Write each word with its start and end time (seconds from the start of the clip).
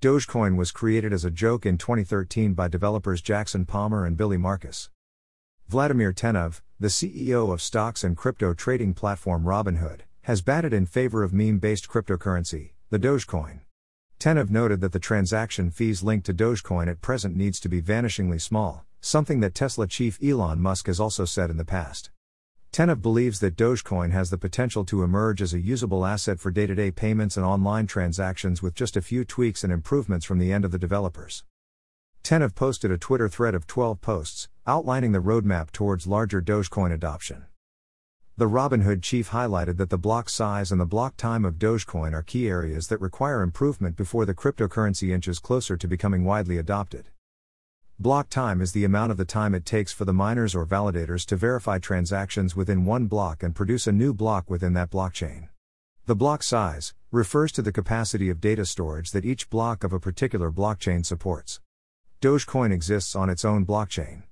Dogecoin 0.00 0.56
was 0.56 0.72
created 0.72 1.12
as 1.12 1.26
a 1.26 1.30
joke 1.30 1.66
in 1.66 1.76
2013 1.76 2.54
by 2.54 2.68
developers 2.68 3.20
Jackson 3.20 3.66
Palmer 3.66 4.06
and 4.06 4.16
Billy 4.16 4.38
Markus. 4.38 4.88
Vladimir 5.68 6.10
Tenev, 6.10 6.62
the 6.78 6.88
CEO 6.88 7.52
of 7.52 7.60
stocks 7.60 8.02
and 8.02 8.16
crypto 8.16 8.54
trading 8.54 8.94
platform 8.94 9.44
Robinhood, 9.44 10.00
has 10.22 10.40
batted 10.40 10.72
in 10.72 10.86
favor 10.86 11.22
of 11.22 11.34
meme 11.34 11.58
based 11.58 11.86
cryptocurrency, 11.86 12.70
the 12.88 12.98
Dogecoin. 12.98 13.60
Tenev 14.18 14.48
noted 14.48 14.80
that 14.80 14.92
the 14.92 14.98
transaction 14.98 15.70
fees 15.70 16.02
linked 16.02 16.24
to 16.24 16.32
Dogecoin 16.32 16.88
at 16.88 17.02
present 17.02 17.36
needs 17.36 17.60
to 17.60 17.68
be 17.68 17.82
vanishingly 17.82 18.40
small, 18.40 18.86
something 19.02 19.40
that 19.40 19.54
Tesla 19.54 19.86
chief 19.86 20.18
Elon 20.24 20.62
Musk 20.62 20.86
has 20.86 20.98
also 20.98 21.26
said 21.26 21.50
in 21.50 21.58
the 21.58 21.64
past. 21.66 22.08
Tenev 22.72 23.02
believes 23.02 23.40
that 23.40 23.56
Dogecoin 23.56 24.12
has 24.12 24.30
the 24.30 24.38
potential 24.38 24.84
to 24.84 25.02
emerge 25.02 25.42
as 25.42 25.52
a 25.52 25.60
usable 25.60 26.06
asset 26.06 26.38
for 26.38 26.52
day 26.52 26.68
to 26.68 26.74
day 26.76 26.92
payments 26.92 27.36
and 27.36 27.44
online 27.44 27.88
transactions 27.88 28.62
with 28.62 28.76
just 28.76 28.96
a 28.96 29.02
few 29.02 29.24
tweaks 29.24 29.64
and 29.64 29.72
improvements 29.72 30.24
from 30.24 30.38
the 30.38 30.52
end 30.52 30.64
of 30.64 30.70
the 30.70 30.78
developers. 30.78 31.42
Tenev 32.22 32.54
posted 32.54 32.92
a 32.92 32.98
Twitter 32.98 33.28
thread 33.28 33.56
of 33.56 33.66
12 33.66 34.00
posts, 34.00 34.48
outlining 34.68 35.10
the 35.10 35.18
roadmap 35.18 35.72
towards 35.72 36.06
larger 36.06 36.40
Dogecoin 36.40 36.92
adoption. 36.92 37.46
The 38.36 38.48
Robinhood 38.48 39.02
chief 39.02 39.30
highlighted 39.30 39.76
that 39.78 39.90
the 39.90 39.98
block 39.98 40.28
size 40.28 40.70
and 40.70 40.80
the 40.80 40.86
block 40.86 41.16
time 41.16 41.44
of 41.44 41.58
Dogecoin 41.58 42.12
are 42.12 42.22
key 42.22 42.48
areas 42.48 42.86
that 42.86 43.00
require 43.00 43.42
improvement 43.42 43.96
before 43.96 44.24
the 44.24 44.34
cryptocurrency 44.34 45.12
inches 45.12 45.40
closer 45.40 45.76
to 45.76 45.88
becoming 45.88 46.22
widely 46.22 46.56
adopted. 46.56 47.08
Block 48.00 48.30
time 48.30 48.62
is 48.62 48.72
the 48.72 48.86
amount 48.86 49.10
of 49.10 49.18
the 49.18 49.26
time 49.26 49.54
it 49.54 49.66
takes 49.66 49.92
for 49.92 50.06
the 50.06 50.12
miners 50.14 50.54
or 50.54 50.64
validators 50.64 51.26
to 51.26 51.36
verify 51.36 51.78
transactions 51.78 52.56
within 52.56 52.86
one 52.86 53.04
block 53.04 53.42
and 53.42 53.54
produce 53.54 53.86
a 53.86 53.92
new 53.92 54.14
block 54.14 54.48
within 54.48 54.72
that 54.72 54.90
blockchain. 54.90 55.50
The 56.06 56.16
block 56.16 56.42
size 56.42 56.94
refers 57.10 57.52
to 57.52 57.60
the 57.60 57.72
capacity 57.72 58.30
of 58.30 58.40
data 58.40 58.64
storage 58.64 59.10
that 59.10 59.26
each 59.26 59.50
block 59.50 59.84
of 59.84 59.92
a 59.92 60.00
particular 60.00 60.50
blockchain 60.50 61.04
supports. 61.04 61.60
Dogecoin 62.22 62.72
exists 62.72 63.14
on 63.14 63.28
its 63.28 63.44
own 63.44 63.66
blockchain. 63.66 64.22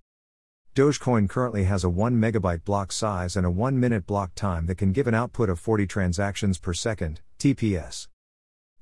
Dogecoin 0.74 1.28
currently 1.28 1.64
has 1.64 1.84
a 1.84 1.90
1 1.90 2.14
megabyte 2.14 2.64
block 2.64 2.90
size 2.90 3.36
and 3.36 3.44
a 3.44 3.50
1 3.50 3.78
minute 3.78 4.06
block 4.06 4.34
time 4.34 4.64
that 4.64 4.78
can 4.78 4.92
give 4.92 5.06
an 5.06 5.12
output 5.12 5.50
of 5.50 5.60
40 5.60 5.86
transactions 5.86 6.58
per 6.58 6.72
second, 6.72 7.20
TPS. 7.38 8.08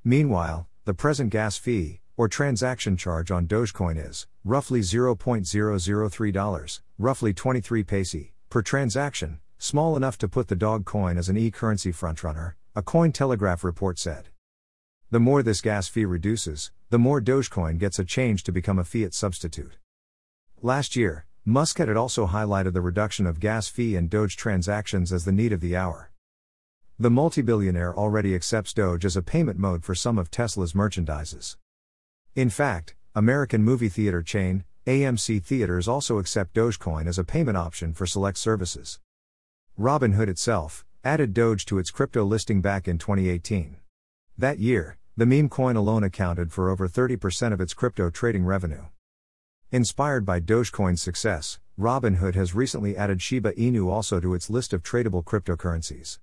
Meanwhile, 0.04 0.68
the 0.84 0.94
present 0.94 1.30
gas 1.30 1.56
fee, 1.56 2.02
or 2.16 2.28
transaction 2.28 2.96
charge 2.96 3.30
on 3.30 3.46
Dogecoin 3.46 3.96
is 3.96 4.26
roughly 4.44 4.80
$0.003, 4.80 6.80
roughly 6.98 7.34
23 7.34 7.82
paise 7.82 8.30
per 8.48 8.62
transaction, 8.62 9.40
small 9.58 9.96
enough 9.96 10.16
to 10.18 10.28
put 10.28 10.48
the 10.48 10.56
Dogecoin 10.56 11.18
as 11.18 11.28
an 11.28 11.36
e-currency 11.36 11.92
frontrunner, 11.92 12.54
a 12.74 12.82
Cointelegraph 12.82 13.64
report 13.64 13.98
said. 13.98 14.28
The 15.10 15.20
more 15.20 15.42
this 15.42 15.60
gas 15.60 15.88
fee 15.88 16.04
reduces, 16.04 16.70
the 16.90 16.98
more 16.98 17.20
Dogecoin 17.20 17.78
gets 17.78 17.98
a 17.98 18.04
change 18.04 18.44
to 18.44 18.52
become 18.52 18.78
a 18.78 18.84
fiat 18.84 19.14
substitute. 19.14 19.76
Last 20.62 20.96
year, 20.96 21.26
Musk 21.44 21.78
had 21.78 21.94
also 21.96 22.26
highlighted 22.26 22.72
the 22.72 22.80
reduction 22.80 23.26
of 23.26 23.40
gas 23.40 23.68
fee 23.68 23.94
and 23.94 24.10
Doge 24.10 24.36
transactions 24.36 25.12
as 25.12 25.24
the 25.24 25.32
need 25.32 25.52
of 25.52 25.60
the 25.60 25.76
hour. 25.76 26.10
The 26.98 27.10
multi-billionaire 27.10 27.94
already 27.94 28.34
accepts 28.34 28.72
Doge 28.72 29.04
as 29.04 29.16
a 29.16 29.22
payment 29.22 29.58
mode 29.58 29.84
for 29.84 29.94
some 29.94 30.18
of 30.18 30.30
Tesla's 30.30 30.72
merchandises. 30.72 31.56
In 32.36 32.50
fact, 32.50 32.94
American 33.14 33.62
movie 33.62 33.88
theater 33.88 34.20
chain, 34.20 34.64
AMC 34.86 35.42
Theaters 35.42 35.88
also 35.88 36.18
accept 36.18 36.52
Dogecoin 36.52 37.06
as 37.06 37.18
a 37.18 37.24
payment 37.24 37.56
option 37.56 37.94
for 37.94 38.04
select 38.04 38.36
services. 38.36 39.00
Robinhood 39.80 40.28
itself 40.28 40.84
added 41.02 41.32
Doge 41.32 41.64
to 41.64 41.78
its 41.78 41.90
crypto 41.90 42.24
listing 42.24 42.60
back 42.60 42.86
in 42.86 42.98
2018. 42.98 43.76
That 44.36 44.58
year, 44.58 44.98
the 45.16 45.24
meme 45.24 45.48
coin 45.48 45.76
alone 45.76 46.04
accounted 46.04 46.52
for 46.52 46.68
over 46.68 46.86
30% 46.86 47.54
of 47.54 47.60
its 47.62 47.72
crypto 47.72 48.10
trading 48.10 48.44
revenue. 48.44 48.84
Inspired 49.72 50.26
by 50.26 50.38
Dogecoin's 50.38 51.00
success, 51.00 51.58
Robinhood 51.80 52.34
has 52.34 52.54
recently 52.54 52.98
added 52.98 53.22
Shiba 53.22 53.52
Inu 53.52 53.88
also 53.90 54.20
to 54.20 54.34
its 54.34 54.50
list 54.50 54.74
of 54.74 54.82
tradable 54.82 55.24
cryptocurrencies. 55.24 56.14